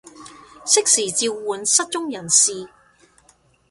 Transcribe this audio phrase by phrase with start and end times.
[0.65, 2.67] 適時召喚失蹤人士